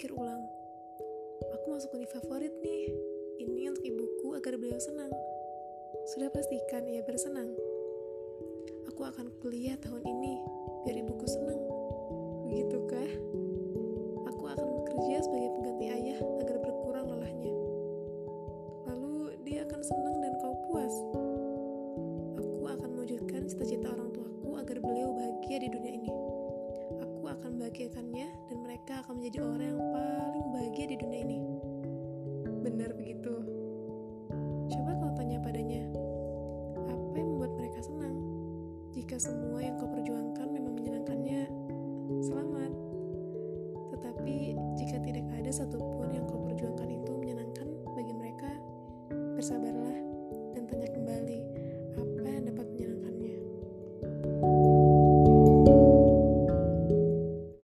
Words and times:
berpikir 0.00 0.16
ulang. 0.16 0.40
Aku 1.60 1.76
masuk 1.76 1.92
univ 1.98 2.08
favorit 2.08 2.54
nih. 2.64 2.88
Ini 3.42 3.68
untuk 3.68 3.84
ibuku 3.84 4.32
agar 4.32 4.56
beliau 4.56 4.80
senang. 4.80 5.12
Sudah 6.14 6.32
pastikan 6.32 6.88
ia 6.88 7.04
bersenang. 7.04 7.52
Aku 8.88 9.04
akan 9.04 9.28
kuliah 9.44 9.76
tahun 9.76 10.00
ini 10.06 10.40
biar 10.88 10.96
ibuku 11.04 11.26
senang. 11.28 11.60
Begitukah? 12.48 13.10
Aku 14.32 14.44
akan 14.46 14.68
bekerja 14.80 15.20
sebagai 15.20 15.50
pengganti 15.58 15.86
ayah 15.90 16.20
agar 16.40 16.56
berkurang 16.62 17.10
lelahnya. 17.10 17.52
Lalu 18.88 19.36
dia 19.44 19.68
akan 19.68 19.80
senang 19.84 20.16
dan 20.22 20.32
kau 20.40 20.54
puas. 20.70 20.94
Aku 22.40 22.62
akan 22.72 22.88
mewujudkan 22.94 23.44
cita-cita 23.50 23.92
orang 23.92 24.08
tuaku 24.16 24.56
agar 24.56 24.80
beliau 24.80 25.12
bahagia 25.12 25.60
di 25.60 25.68
dunia 25.68 25.92
ini. 25.98 26.29
Akan 27.40 27.56
membahagiakannya 27.56 28.28
dan 28.52 28.58
mereka 28.60 29.00
akan 29.00 29.16
menjadi 29.16 29.38
orang 29.40 29.72
yang 29.72 29.80
paling 29.96 30.46
bahagia 30.52 30.86
di 30.92 30.96
dunia 31.00 31.20
ini. 31.24 31.40
Benar 32.60 32.92
begitu. 33.00 33.32
Coba 34.68 34.92
kau 35.00 35.08
tanya 35.16 35.40
padanya, 35.40 35.88
apa 36.84 37.16
yang 37.16 37.32
membuat 37.32 37.56
mereka 37.56 37.80
senang? 37.80 38.12
Jika 38.92 39.16
semua 39.16 39.64
yang 39.64 39.80
kau 39.80 39.88
perjuangkan 39.88 40.52
memang 40.52 40.76
menyenangkannya, 40.76 41.48
selamat. 42.20 42.72
Tetapi 43.88 44.36
jika 44.76 45.00
tidak 45.00 45.24
ada 45.32 45.48
satupun 45.48 46.12
yang 46.12 46.28
kau 46.28 46.44
perjuangkan 46.44 46.92
itu 46.92 47.12
menyenangkan 47.16 47.72
bagi 47.96 48.12
mereka, 48.12 48.52
bersabarlah 49.08 49.96
dan 50.52 50.68
tanya 50.68 50.92
kembali 50.92 51.59